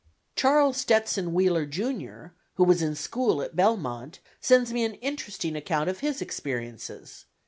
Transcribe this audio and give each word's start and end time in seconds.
Charles 0.35 0.77
Stetson 0.77 1.31
Wheeler, 1.31 1.67
Jr., 1.67 2.33
who 2.55 2.63
was 2.63 2.81
in 2.81 2.95
school 2.95 3.39
at 3.39 3.55
Belmont, 3.55 4.17
sends 4.39 4.73
me 4.73 4.83
an 4.83 4.95
interesting 4.95 5.55
account 5.55 5.91
of 5.91 5.99
his 5.99 6.23
experiences. 6.23 7.25